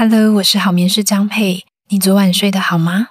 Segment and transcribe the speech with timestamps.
[0.00, 1.64] Hello，我是好眠师张佩。
[1.88, 3.08] 你昨晚睡得好吗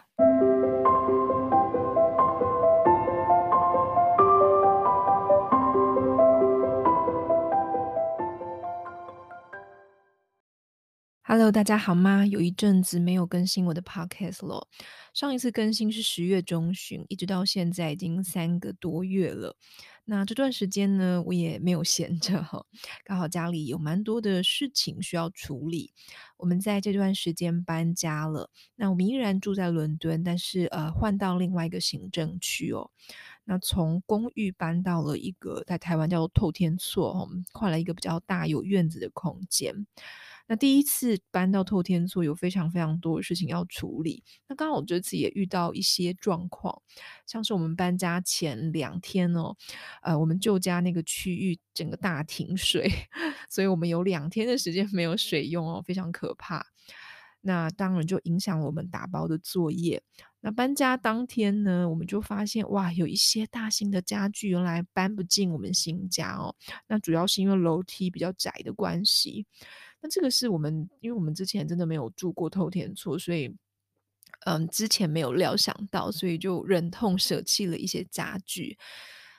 [11.29, 12.26] ？Hello，大家好吗？
[12.26, 14.66] 有一阵子没有更新我的 Podcast 了。
[15.14, 19.58] 上一次更新是十月中旬，一直到现在已经三个多月了。
[20.05, 22.66] 那这段时间呢，我也没有闲着哈，
[23.04, 25.91] 刚好家里有蛮多的事情需要处理。
[26.38, 32.89] 我们在这段时间搬家了，那我们依然住在伦敦，但是呃换到另外一个行政区哦。
[33.44, 39.86] 那从公寓搬到了一个在台湾叫做透天厝，换了一个比较大有院子的空间。
[40.48, 44.24] 那第一次搬到透天厝，有非常非常多的事情要处理。
[44.48, 46.82] 那刚好这次也遇到一些状况，
[47.26, 49.56] 像是我们搬家前两天哦，
[50.02, 52.90] 呃，我们旧家那个区域整个大停水，
[53.50, 56.66] 所以我们有两天的时间没有水用哦，非常可怕。
[57.42, 60.02] 那当然就影响我们打包的作业。
[60.42, 66.56] 那搬家当天呢，我们就发现哇，有一些大型的家具原来搬不进我们新家哦。
[66.88, 69.45] 那主要是因为楼梯比较窄的关系。
[70.02, 73.56] 那这个是我们，因为我们之前真的没有住过透天厝，所以，
[74.45, 78.78] 嗯，之前没有料想到，所以就忍痛舍弃了一些家具。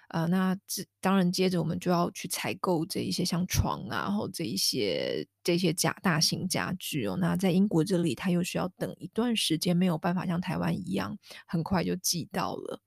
[0.09, 7.15] 呃，那这当然接着我们就要去采购这一些像床啊，然后这一些这些家大型家具哦。
[7.21, 12.81] 那在英国这里，它又需要等一段时间，没有办法像台湾一样很快就寄到了。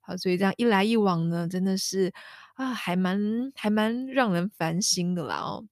[0.00, 2.12] 好，所以这样一来一往呢，真的是
[2.54, 3.20] 啊，还蛮
[3.54, 5.64] 还蛮让人烦心的啦哦。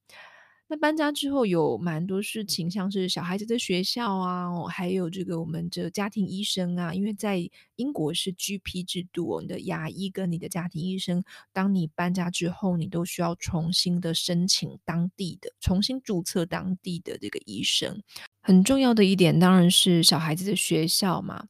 [0.68, 11.22] 那搬家之后有蛮多事情，像是小孩子的学校啊，还有这个我们的家庭医生啊，因为在英国是 GP 制度哦，你的牙医跟你的家庭医生，
[11.52, 18.02] 当你搬家之后，你都需要重新的申请当地的，重新注册当地的这个医生。
[18.42, 21.46] 很重要的一点当然是小孩子的学校嘛。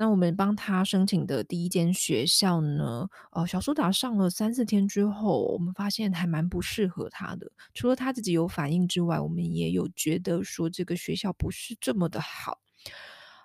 [0.00, 7.52] 那我们帮他申请的第一间学校呢，呃，小苏打上了三四天之后，我们发现还蛮不适合他的。
[7.74, 12.58] 除了他自己有反应之外，我们也有觉得说这个学校不是这么的好。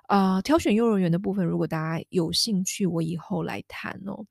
[0.04, 4.26] 啊、挑选幼儿园的部分，如果大家有兴趣，我以后来谈哦。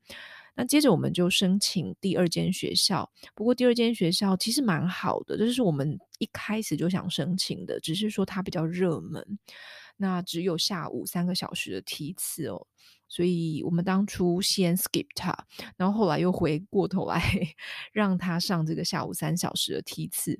[0.55, 9.37] 那接着我们就申请第二间学校，不过第二间学校其实蛮好的，这是我们一开始就想申请的，只是说它比较热门。
[9.97, 12.67] 那只有下午三个小时的梯次哦，
[13.07, 15.33] 所以我们当初先 skip 他，
[15.77, 17.21] 然后后来又回过头来
[17.93, 20.39] 让他上这个下午三小时的梯次。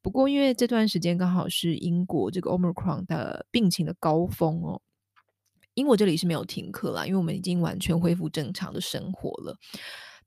[0.00, 4.80] 不过因为这段时间刚好是英国这个 Omicron 的病情的高峰哦，
[5.74, 9.58] 英国这里是没有停课啦，因为我们已经完全恢复正常的生活了。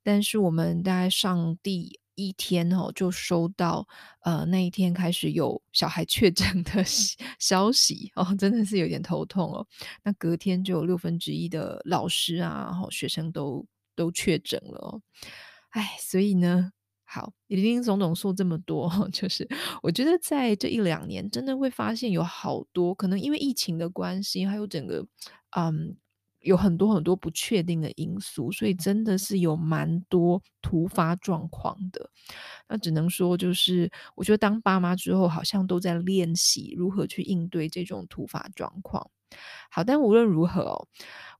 [0.02, 3.86] 但是我们大概上第一天哦，就收到
[4.22, 6.84] 呃那一天开始有小孩确诊的
[7.38, 9.66] 消息哦，真的是有点头痛哦。
[10.02, 15.02] 那隔天就有六分之一的老师啊，然后学生都都确诊了哦。
[15.70, 16.70] 哎，所以呢，
[17.04, 19.48] 好，林林总总说这么多，就是
[19.82, 25.06] 我觉得在这一两年，真的会发现有好多可能因为疫情的关系，还有整个
[25.56, 25.96] 嗯。
[26.42, 32.10] 有很多很多不确定的因素，所以真的是有蛮多突发状况的。
[32.68, 39.08] 那只能说，就是我觉得当爸妈之后，好像都在练习如何去应对这种突发状况。
[39.70, 40.88] 好，但无论如何哦，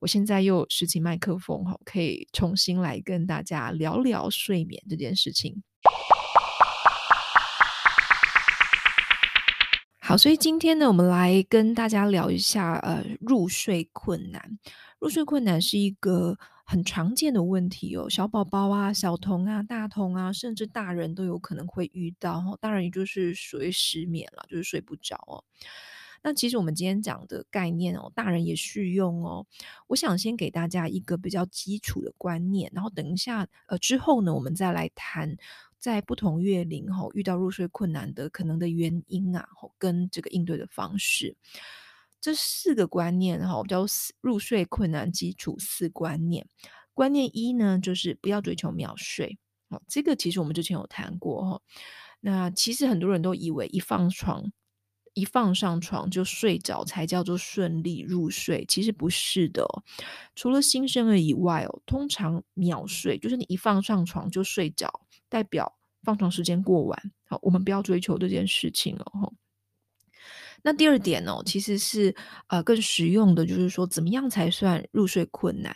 [0.01, 5.63] 我现在又拾起麦克风哈，可以重新来跟大家聊聊睡眠这件事情。
[10.01, 14.59] 好，所以今天呢，我们来跟大家聊一下呃，入睡困难。
[15.03, 22.39] 入睡困难是一个很常见的问题哦，小宝宝啊、小童啊、大童啊，甚至大人都有可能会遇到。
[22.39, 25.43] 哦，当然也就是属于失眠了，就是睡不着哦。
[26.23, 29.45] 那其实我们今天讲的概念哦，大人也适用哦。
[29.89, 35.37] 我想先给大家一个比较基础的观念，然后等一下呃之后呢，我们再来谈
[35.81, 39.49] 在不同月龄后遇到入睡困难的可能的原因啊，
[39.79, 41.34] 跟这个应对的方式。
[42.22, 43.84] 这四个观念哈，叫
[44.21, 46.47] 入睡困难基础四观念。
[46.95, 49.39] 观念一呢，就是不要追求秒睡。
[49.71, 51.60] 哦，这个其实我们之前有谈过哈。
[52.21, 54.53] 那其实很多人都以为一放床，
[55.15, 59.66] 一放上床就睡着才叫做顺利入睡，其实不是的。
[60.36, 67.13] 除了新生儿以外哦，通常秒睡就是你一放上床就睡着，代表放床时间过完。
[67.24, 69.33] 好，我们不要追求这件事情哦。
[70.62, 72.14] 那第二点呢，其实是
[72.47, 75.74] 呃更实用的，就是说怎么样才算入睡困难？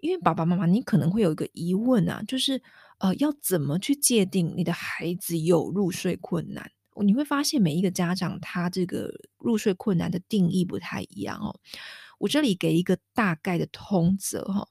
[0.00, 2.60] 因为爸爸妈妈，你可能会有一个疑问啊，就是
[2.98, 6.70] 呃要怎么去界定你的孩子有入睡困难？
[7.04, 11.54] 你会发现每一个家长他这个入睡困难的定义不太一样哦。
[12.18, 14.66] 我这里给一个大概的通则哈。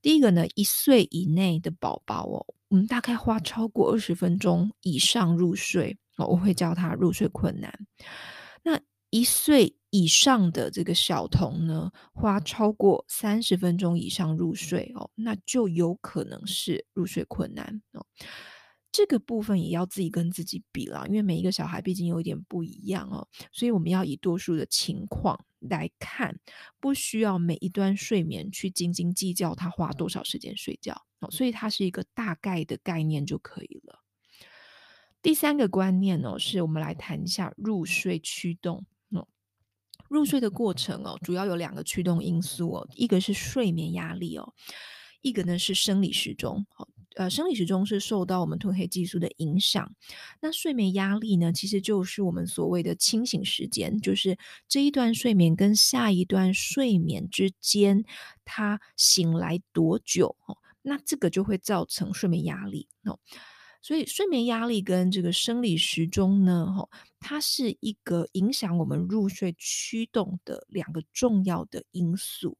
[0.00, 7.76] 第一个呢，一岁以内的宝宝哦，我们大概花超过二十分钟以上入睡哦，我会叫他入睡困难。
[8.66, 8.80] 那
[9.10, 18.04] 一岁以上的这个小童呢，花超过三十分钟以上入睡哦，那就有可能是入睡困难哦。
[18.90, 26.36] 这个部分也要自己跟自己比了，因为每一个小孩毕竟有一点不一样哦，所以我们要以多数的情况来看，
[26.80, 33.85] 不需要每一段睡眠去斤斤计较他花多少时间睡觉哦，所以它是一个大概的概念就可以了。
[35.26, 38.84] 第三个观念呢，是我们来谈一下入睡驱动。
[40.08, 44.54] 入睡的过程哦，主要有两个驱动因素哦，一个是睡眠压力哦，
[45.22, 46.64] 一个呢是生理时钟。
[47.16, 49.92] 呃，生理时钟是受到我们褪黑激素的影响。
[50.40, 54.38] 那睡眠压力呢，其实就是我们所谓的清醒时间，就是
[54.68, 58.04] 这一段睡眠跟下一段睡眠之间，
[58.44, 60.36] 他醒来多久？
[60.82, 63.18] 那这个就会造成睡眠压力哦。
[63.86, 66.88] 所以睡眠压力跟这个生理时钟呢，哈，
[67.20, 72.58] 它是一个影响我们入睡驱动的两个重要的因素。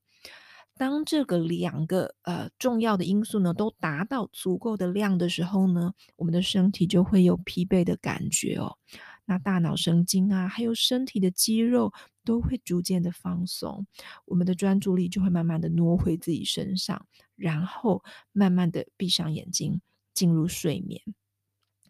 [0.77, 8.77] 当这个两个呃重要的因素呢都达到足够的量的时候呢，我们的身体就会有疲惫的感觉哦。
[9.25, 11.93] 那大脑神经啊，还有身体的肌肉
[12.25, 13.85] 都会逐渐的放松，
[14.27, 19.81] 我们的专注力就会慢慢的挪回自己身上，然后慢慢的闭上眼睛
[20.17, 21.01] 进入睡眠。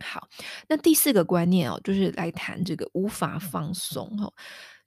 [0.04, 0.28] 好，
[0.68, 4.30] 那第四个观念哦，就是来谈这个无法放松哦。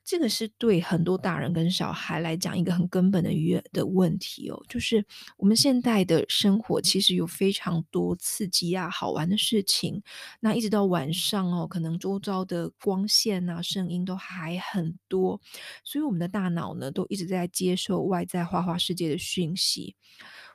[0.10, 5.06] 这个是对很多大人跟小孩来讲一个很根本的约的问题哦，就是
[5.38, 10.02] 我们现在的生活其实有非常多刺激啊、好玩的事情，
[10.40, 15.40] 那一直到晚上哦，可能周遭的光线啊、声音都还很多，
[15.84, 19.96] 所以我们的大脑呢都一直在接受外在花花世界的讯息，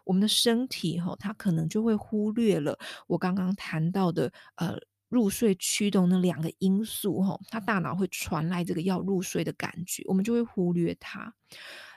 [0.02, 4.76] 我们的身体哈、哦，它可能就会忽略了我刚刚谈到的呃。
[5.14, 11.32] 入睡驱动那两个因素，哈，他大脑会传来这个要入睡的感觉，我们就会忽略它，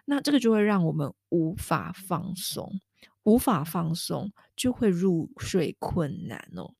[0.06, 2.80] 那这个就会让我们无法放松，
[3.24, 6.72] 无法放松就会入睡困难哦。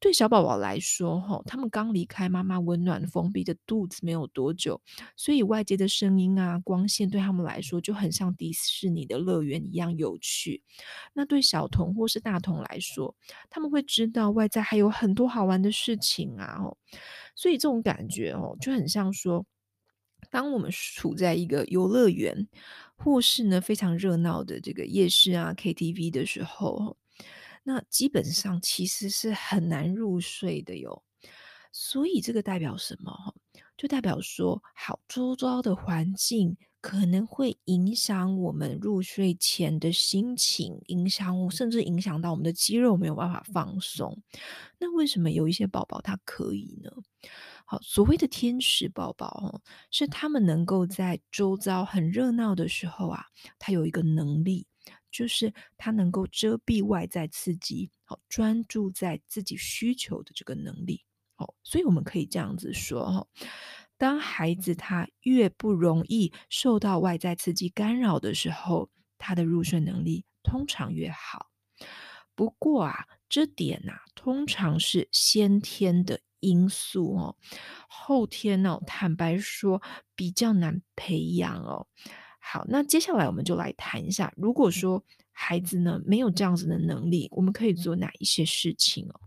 [0.00, 4.80] 对小宝宝来说，哈，他们刚离开妈妈温暖封闭的肚子没有多久，
[5.14, 10.62] 所以外界的声音啊、光线对他们来说就很像迪士尼的乐园一样有趣。
[11.12, 13.14] 那对小童或是大童来说，
[13.50, 16.78] 他们会知道外在还有很多好玩的事情啊，哦，
[17.36, 19.44] 所以这种感觉哦，就很像说，
[20.30, 22.48] 当我们处在一个游乐园，
[22.96, 26.96] 或是呢非常热闹的这个夜市啊、KTV 的时候。
[27.62, 31.02] 那基本上其实是很难入睡的哟，
[31.72, 33.34] 所以这个代表什么？
[33.76, 44.22] 就代表说，好，周遭的环境可能会影响我们入睡前的心情，影响甚至影响到我们的肌肉没有办法放松。
[44.78, 46.90] 那为什么有一些宝宝他可以呢？
[47.64, 53.24] 好，所谓的天使宝宝哦，是他们能够在周遭很热闹的时候啊，
[53.58, 54.66] 他有一个能力。
[55.10, 61.04] 就是他能够遮蔽外在刺激，好，专注在自己需求的这个能力，
[61.36, 63.28] 哦，所以我们可以这样子说，哦，
[63.98, 71.50] 当孩子他越不容易受到外在刺激干扰的时候，他的入睡能力通常越好。
[72.34, 77.36] 不过啊，这点呐，通常是先天的因素哦，
[77.86, 79.82] 后天呢，坦白说
[80.14, 81.86] 比较难培养哦。
[82.52, 89.20] 好，那接下来我们就来谈一下，如果说孩子呢没有这样子的能力，我们可以做哪一些事情哦？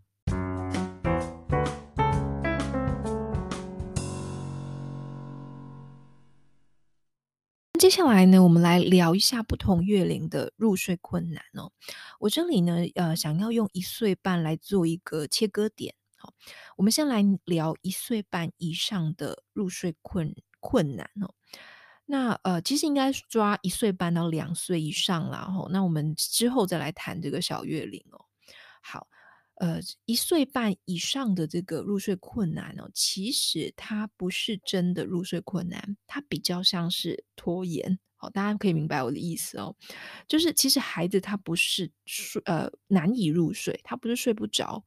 [7.80, 11.72] 接下来呢，我们来聊一下不同月龄的入睡困难哦。
[12.20, 15.96] 我这里呢，呃，想要用一岁半来做一个切割点。
[16.18, 16.34] 好，
[16.76, 21.34] 我们先来聊一岁半以上的入睡困困难哦。
[22.06, 25.70] 那呃，其实应该抓一岁半到两岁以上啦，吼。
[25.70, 28.26] 那我们之后再来谈这个小月龄哦。
[28.82, 29.08] 好，
[29.56, 37.98] 呃，一岁半以上的这个入睡困难哦，其实它不是真的入睡困难，它比较像是拖延。
[38.16, 39.76] 好，大家可以明白我的意思哦。
[40.28, 44.84] 就是其实孩子他不是睡呃难以入睡，他不是睡不着。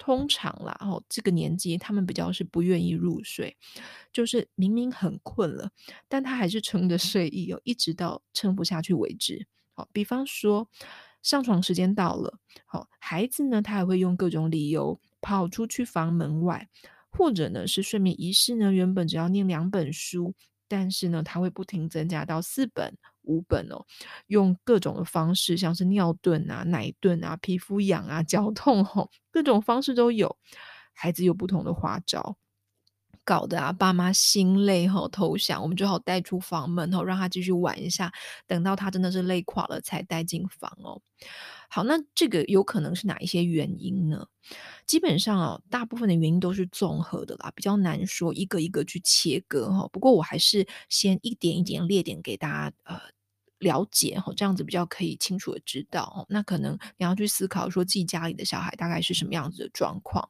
[0.00, 3.54] 通常啦，哦，这个年纪他们比较是不愿意入睡，
[4.10, 5.70] 就是明明很困了，
[6.08, 9.46] 但他还是撑着睡意哦，一直到撑不下去为止。
[9.74, 10.66] 好，比方说
[11.22, 16.66] 上床时间到了，好，孩子呢，他还会用各种理由跑出去房门外，
[17.10, 20.34] 或者呢是睡眠仪式呢，原本只要念两本书，
[20.66, 23.84] 但是呢，他会不停增加到四本、五本哦，
[24.26, 30.36] 用各种的方式，像是尿遁啊、奶遁啊、皮肤痒啊、脚痛吼、哦，各种方式都有，
[30.92, 32.36] 孩子有不同的花招。
[33.30, 38.12] 搞得啊，爸妈心累吼，投降，我们就好带出房门吼，让他继续玩一下，
[38.44, 41.00] 等到他真的是累垮了才带进房哦。
[41.68, 44.26] 好，那这个有可能是哪一些原因呢？
[44.84, 49.88] 基本上哦，大部分的原因都是综合的啦，比较难说一个一个去切割哈。
[49.92, 53.00] 不过我还是先一点一点列点给大家呃。
[53.60, 56.26] 了解哈，这样子比较可以清楚的知道哦。
[56.28, 60.28] 那可能你要去思考说自己家里的小孩大概是什么样子的状况。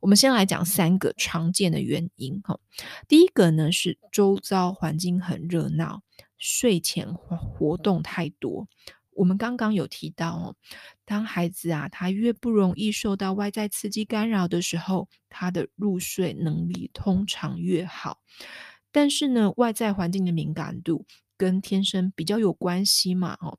[0.00, 2.58] 我们先来讲三个常见的原因哈。
[3.06, 6.02] 第一个呢是周遭环境很热闹，
[6.36, 8.66] 睡前活动太多。
[9.12, 10.56] 我们刚刚有提到哦，
[11.04, 18.18] 当孩子啊他越不容易受到外在刺激干扰的时候，他的入睡能力通常越好。
[18.90, 21.06] 但是呢，外在环境的敏感度。
[21.36, 23.58] 跟天生比较有关系嘛，哦，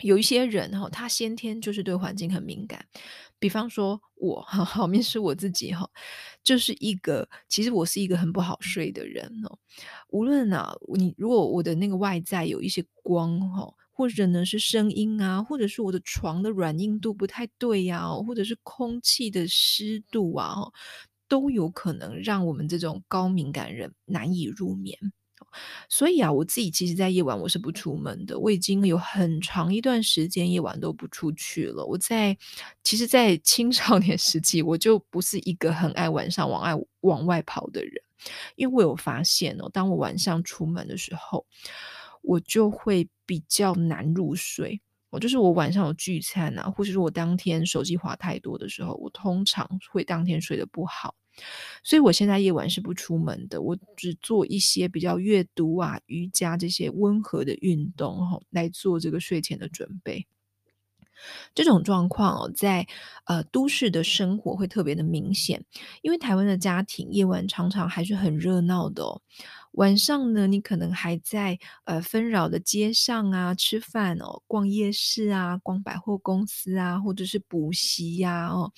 [0.00, 2.84] 有一些人哈，他先天就是对环境很敏感，
[3.38, 5.88] 比方说我，哈，好面试我自己哈，
[6.42, 9.58] 就是一个，其实我是一个很不好睡的人哦，
[10.08, 20.56] 无论啊，你如果我的那个外在有一些光哈，或者呢是声音啊，或者是我的床的软硬度不太对呀，或者是空气的湿度啊，
[21.28, 24.98] 都有可能让我们这种高敏感人难以入眠。
[25.88, 28.38] 所以啊，我自己其实，在夜晚我是不出门的。
[28.38, 31.84] 我已经有很长一段时间夜晚都不出去了。
[31.84, 32.36] 我在
[32.82, 37.92] 其实，在青少年时期，我就不是一个很爱晚上往外往外跑的人，
[38.56, 41.46] 因为我有发现哦，当我晚上出门的时候，
[42.22, 44.80] 我就会比较难入睡。
[45.10, 51.14] 我就是我晚上有聚餐啊，或者是我当天手机滑太多的时候，我通常会当天睡得不好。
[51.82, 60.26] 所以我现在夜晚是不出门的，我只做一些比较阅读啊、瑜伽这些温和的运动，吼，来做这个睡前的准备。
[61.54, 62.86] 这种状况哦，在
[63.24, 65.64] 呃都市的生活会特别的明显，
[66.02, 69.20] 因为台湾的家庭夜晚常常还是很热闹的。
[69.74, 78.72] 晚上呢，你可能还在呃纷扰的街上啊吃饭哦，逛夜市啊，逛百货公司啊，或者是补习呀哦。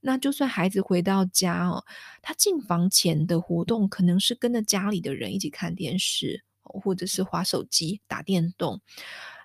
[0.00, 1.84] 那就算孩子回到家哦，
[2.22, 8.80] 他进房前的活动可能是跟着家里的人一起看电视，或者是划手机、打电动。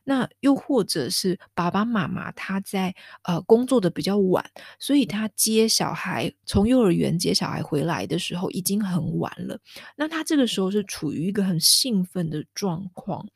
[0.03, 4.43] 那又或者是爸爸妈妈他在呃工作的比较晚，
[4.79, 9.59] 所以他接小孩从幼儿园接小孩回来的时候已经很晚了。
[9.95, 13.27] 那他这个时候是处于一个很兴奋的状况，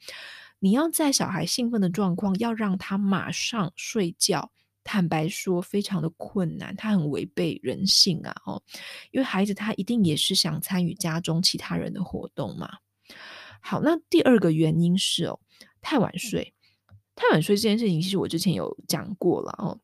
[0.60, 4.52] 你要在小孩兴奋的状况要让他马上睡觉，
[4.84, 8.36] 坦白说非常的困难，他很违背人性啊！
[8.46, 8.64] 哦，
[9.12, 12.70] 因为孩子他一定也是想参与家中其他人的活动嘛。
[13.62, 15.40] 好，那第二个原因是哦，
[15.80, 16.55] 太晚睡。
[17.16, 19.80] 太晚睡这件事情，其实我之前有讲过了哦，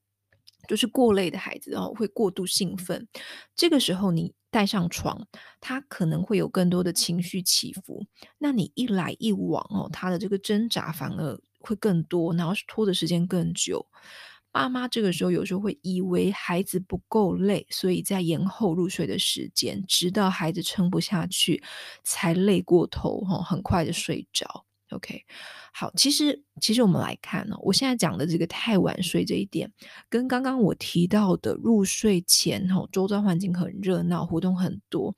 [0.67, 3.07] 就是过累的孩子哦会过度兴奋，
[3.55, 5.27] 这个时候你带上床，
[5.61, 8.05] 他可能会有更多的情绪起伏，
[8.37, 13.87] 那你一来一往哦，他的这个挣扎反而会更多，然后拖的时间更久。
[14.51, 21.63] 爸妈这个时候有时候会以为孩子不够累，所以在延后入睡的时间，直到孩子撑不下去
[22.03, 24.65] 才累过头哈，很快的睡着。
[24.91, 25.23] OK，
[25.73, 29.71] 好，其实其实我们来看呢，我现在讲的这个太晚睡这一点，
[30.09, 35.15] 跟刚刚我提到的入睡前哈，周遭环境很热闹，活动很多，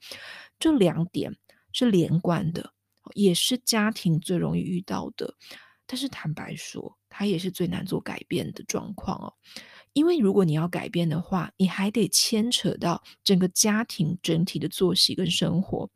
[0.58, 1.36] 这两点
[1.72, 2.72] 是连贯的，
[3.14, 5.34] 也是家庭最容易遇到的，
[5.86, 9.34] 但是坦白说，它也是最难做改变的状况哦。
[9.94, 15.88] 因为如果你要改变的话，你还得牵扯到整个家庭整体的作息跟生活，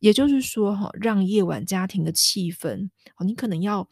[0.00, 2.90] 也就是说，哈，让夜晚家庭的气氛，
[3.24, 3.88] 你可能要，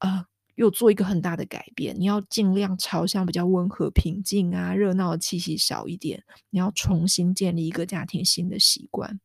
[0.00, 9.20] 呃，又做一个很大的改变，你要尽量朝向比较温和、平静啊、热闹的气息少一点，你要重新建立一个家庭新的习惯。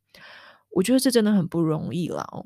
[0.78, 2.46] 我觉得这真的很不容易了哦，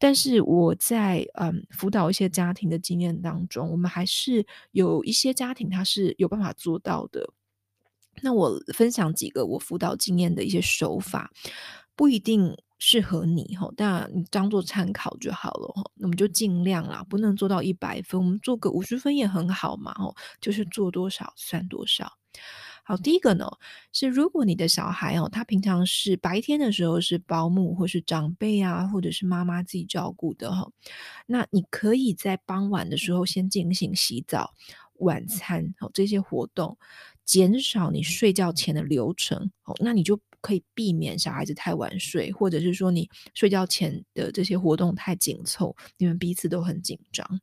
[0.00, 7.30] 但是我在嗯辅导一些家庭的经验当中，我们还是有一些家庭他是有办法做到的。
[8.20, 11.30] 那我分享几个我辅导经验的一些手法，
[11.94, 15.88] 不一定适合你哈，但你当做参考就好了哈。
[15.94, 22.12] 那我们就尽量啦，不能做到一百分，我们做个五十分也很好嘛，哦，就是做多少算多少。
[22.88, 23.46] 好，第一个呢
[23.92, 30.66] 是，如果你的小孩哦，他平常是白天的时候是保姆或是长辈啊，或者是妈妈自己照顾的哈，
[31.26, 34.54] 那你可以在傍晚的时候先进行洗澡、
[35.00, 36.78] 晚餐哦这些活动，
[37.26, 39.76] 减少你睡觉前的流程哦。
[39.80, 47.38] 那你就可以避免小孩子太晚睡，或者是说你睡觉前的这些活动太紧凑，你们彼此都很紧张。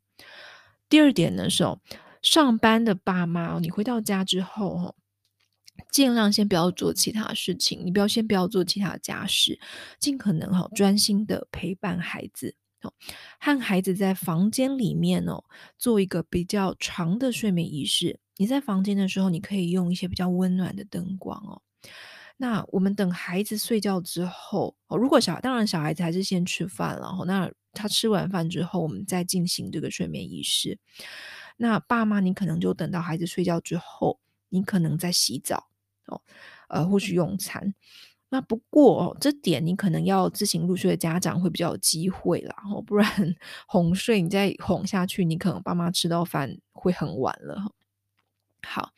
[0.89, 1.79] 第二点呢是哦，
[2.23, 4.95] 上班的爸妈，你回到家之后哦，
[5.91, 9.59] 尽量先不要做其他事情，你不要先不要做其他家事，
[9.99, 12.93] 尽可能哈专心的陪伴孩子哦。
[13.39, 15.43] 和孩子在房间里面哦，
[15.77, 18.19] 做一个比较长的睡眠仪式。
[18.37, 21.61] 你在房间的时候，你可以用一些比较温暖的灯光哦。
[22.37, 30.77] 那我们等孩子睡觉之后哦，如果小当然小孩子还是先吃饭，然后那他吃完饭之后，我们再进行这个睡眠仪式。
[31.55, 35.67] 那爸妈，你可能就等到孩子睡觉之后，你可能在洗澡
[36.07, 36.21] 哦，
[36.69, 37.73] 呃，或许用餐。
[38.29, 43.07] 那不过哦，这点你可能要自行入睡的家长会比较有机会啦，哦，不然
[43.67, 47.71] 哄睡你再哄下去，你可能爸妈吃到饭会很晚了。
[48.67, 48.91] 好，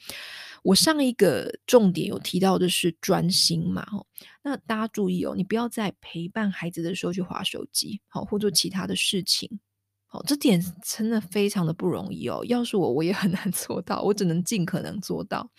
[0.64, 4.08] 我上一个重点有提到的是专心嘛，哦，
[4.44, 9.60] 那大家注意哦，你不要在陪伴孩子的时候去划手机，好，或做其他的事情。
[10.26, 12.44] 这点真的非常的不容易哦。
[12.46, 15.50] 要是我，我也很难 做到，我只能尽可能做到。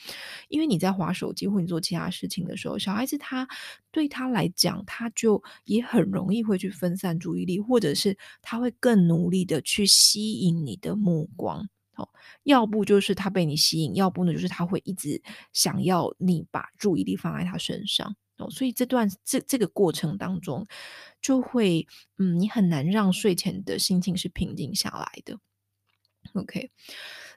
[0.48, 3.46] 因为你在划手机或你做其他事情的时候，小孩子他
[3.90, 11.68] 对他来讲，他就也很容易会去分散注意力，或者是他会更努力的去吸引你的目光。
[11.96, 12.08] 哦，
[12.44, 15.20] 要不就是他被你吸引，要不呢就是他会一直
[15.52, 18.14] 想要你把注意力放在他身上。
[18.38, 20.66] 哦，所以这段这这个过程当中，
[21.20, 21.86] 就会
[22.18, 25.38] 嗯，你很难让睡前的心情是平静下来的。
[26.34, 26.70] OK，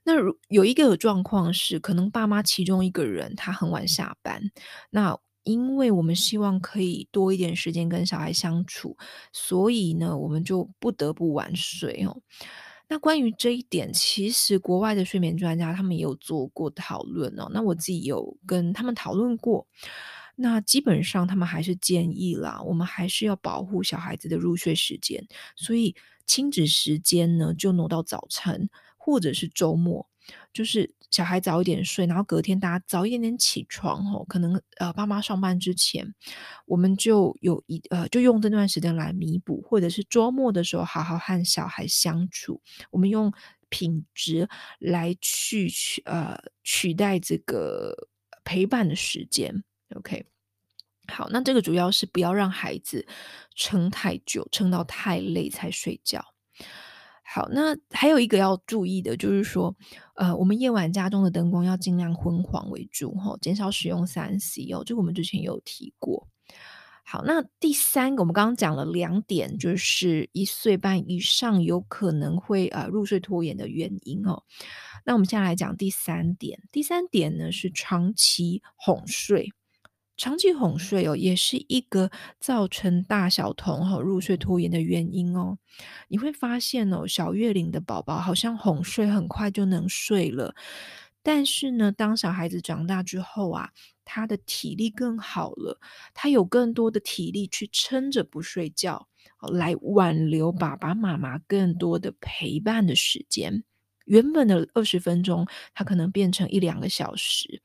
[0.03, 4.51] 那如有一个状况是，可能爸妈其中一个人他很晚下班，
[4.89, 8.97] 那因为我们希望可以多一点时间跟小孩相处，
[9.31, 12.21] 所以呢，我们就不得不晚睡哦。
[12.89, 17.49] 那关于这一点，其实国外的睡眠专家他们也有做过讨论哦。
[17.53, 19.65] 那我自己有跟他们讨论过。
[20.35, 25.95] 那基本上，他们还是建议啦，我们还是要保护小孩子的入睡时间，所以
[26.25, 30.07] 亲子时间呢，就挪到早晨或者是周末，
[30.53, 36.13] 就是小孩早一点睡，然后隔天大家早一点点起床哦，可能呃爸妈上班之前，
[36.65, 43.33] 我们就有一呃就用这段时间来弥补，或者是周末的时候好好和小孩相处，我们用
[43.69, 44.47] 品质
[44.79, 48.07] 来去取呃取代这个
[48.43, 49.63] 陪伴的时间
[49.95, 50.25] ，OK。
[51.07, 53.05] 好，那这个主要是不要让孩子
[53.55, 56.23] 撑太久，撑到太累才睡觉。
[57.23, 59.75] 好，那还有一个要注意的，就是说，
[60.15, 64.83] 呃，我们夜晚家中的灯光要尽量昏黄为主，哈，减少使用三 C 哦。
[64.85, 66.27] 这个我们之前有提过。
[67.03, 74.43] 好，那第三个，我们刚刚讲了两点，就是一岁半以上有可能会呃入睡拖延的原因哦。
[75.05, 79.51] 那我们现在来讲第三点，第三点呢是长期哄睡。
[80.21, 85.57] 长期哄睡哦，也是一个造成大小童哈入睡拖延的原因哦。
[86.09, 90.53] 你会发现哦，小月龄的宝宝好像哄睡很快就能睡了，
[91.23, 93.71] 但是呢，当小孩子长大之后啊，
[94.05, 95.79] 他的体力更好了，
[96.13, 99.07] 他有更多的体力去撑着不睡觉，
[99.51, 103.63] 来挽留爸爸妈妈更多的陪伴的时间。
[104.05, 107.63] 原本的二十分钟，他可能变成一两个小时。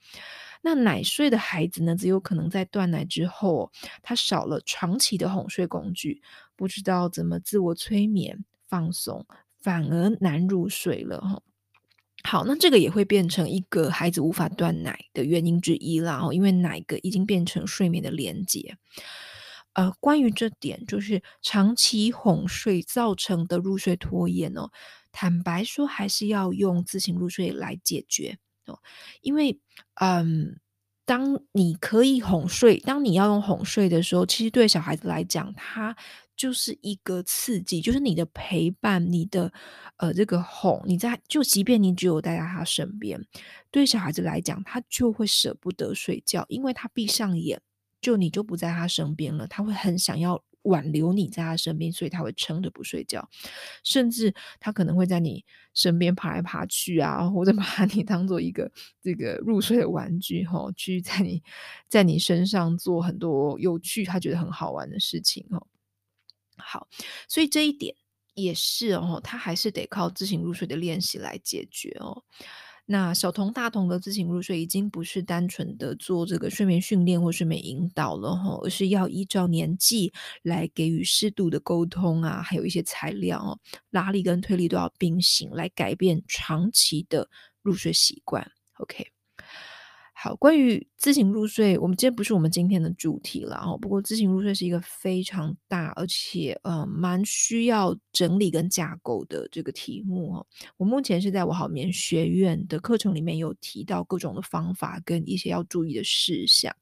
[0.63, 3.71] 那奶睡的孩子呢，则有可能在断奶之后，
[4.03, 6.23] 他少了长期的哄睡工具，
[6.57, 9.27] 不知道怎么自我催眠放松，
[9.61, 11.43] 反而难入睡了哈。
[12.25, 18.77] 好，那这个也会变成一个孩子无法断奶的原因之一啦，因为奶个已经变成睡眠的连接。
[19.75, 24.71] 呃，关于这点，就是长期哄睡造成的入睡拖延哦，
[25.13, 28.39] 坦白说，还是要用自行入睡来解决。
[29.21, 29.61] 因为，
[29.95, 30.59] 嗯，
[31.05, 35.97] 当你可以哄睡，当你要用哄睡的时候，其实对小孩子来讲，他
[36.37, 39.53] 就是一个刺激，就是你的陪伴，你的
[39.97, 43.25] 呃这个哄，你在就即便你只有待在他身边，
[43.71, 47.61] 对小孩子来讲，他就会舍不得睡觉，因为他闭上眼，
[48.01, 50.43] 就你就不在他身边了，他会很想要。
[50.67, 53.29] 挽留你在他身边，所以他会撑着不睡觉，
[53.83, 58.71] 甚至他可能会在你身边爬来爬去啊，或者 把你当做一个
[59.03, 61.43] 这个入睡的玩具，吼，去在你
[61.89, 65.67] 在你身上做很多有趣，他觉得很好玩的事情，吼。
[66.59, 66.89] 好，
[67.29, 67.95] 所以这一点
[68.35, 72.25] 也是哦，他还是得靠自行入睡的练习来解决哦。
[72.89, 83.59] 那小童、大童的自行入睡已经不是单纯的做这个睡眠训练或睡眠引导了哈，而是要依照年纪来给予适度的沟通啊，还有一些材料哦，
[83.91, 87.29] 拉力跟推力都要并行来改变长期的
[87.61, 88.49] 入睡习惯。
[88.79, 89.05] OK，
[90.19, 93.77] 好，关于自行入睡，我们今天不是我们今天的主题了哦。
[93.77, 100.47] 不过，自行入睡是一个非常大，而且呃蛮需要整理跟架构的这个题目哦。
[100.79, 106.75] 我目前是在我好眠学院的课程里面有提到各种的方法跟一些要注意的事项，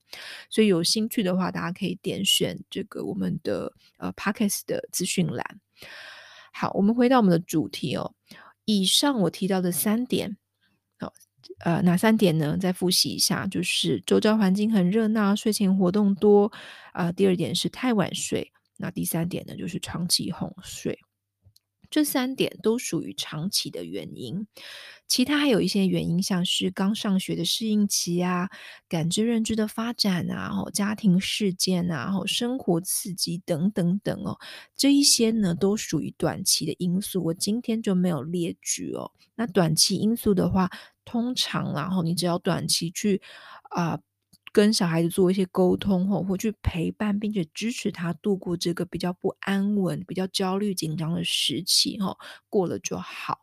[0.49, 5.45] 所以有兴趣的话，大家可以点选这个我们的呃 Podcast 的资讯栏。
[6.53, 8.15] 好，我们回到我们的主题哦。
[8.65, 10.37] 以上我提到的三点。
[11.61, 12.57] 呃，哪三点呢？
[12.59, 16.53] 再复习一下，就是周遭环境很热闹，睡前活动多。
[16.93, 18.53] 啊、第二点是太晚睡。
[18.77, 20.99] 那第三点呢，就是长期哄睡。
[21.91, 24.49] 这三点都属于长期的原因，
[25.07, 28.51] 其他还有一些原因，像是刚上学的适应期啊，
[28.89, 34.37] 感知认知的发展啊，家庭事件啊，生活刺激等等等哦，
[34.77, 39.13] 这一些呢都属于短期的因素，我今天就没有列举哦。
[39.37, 40.69] 那短期因素的话，
[41.05, 43.21] 通常然后你只要短期去
[43.71, 44.01] 啊。
[44.53, 52.17] 跟小孩子做一些沟通或或去陪伴，并且支持他度过这个比较不安稳、比较焦虑、紧张的时期，哈，
[52.49, 53.41] 过了就好。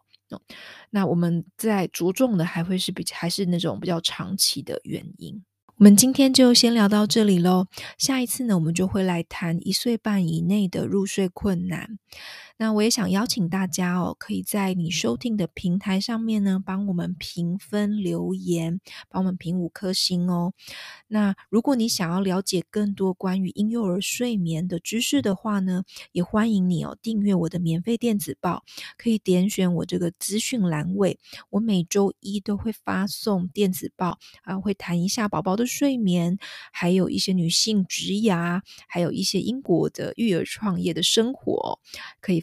[0.89, 5.43] 那我们在着重的还会是比还是那种比较长期的原因。
[5.76, 7.67] 我们今天就先聊到这里喽。
[7.97, 11.97] 下一次呢，我们就会来谈一岁半以内的入睡困难。
[12.62, 20.54] 那我也想邀请大家哦，可以在你收听的平台上面呢，帮我们评分留言，帮我们评五颗星哦。
[21.08, 28.63] 那如果你想要了解更多关于婴幼儿睡眠的知识的话呢，也欢迎你哦订阅我的免费电子报，
[28.95, 31.17] 可以点选我这个资讯栏位，
[31.50, 36.38] 我每周一都会发送电子报啊，会谈一下宝宝的睡眠，
[36.71, 41.80] 还有一些女性职涯，还有一些英国的育儿创业的生活，
[42.21, 42.39] 可以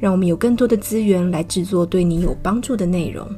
[0.00, 3.28] 让我们有更多的资源来制作对你有帮助的内容。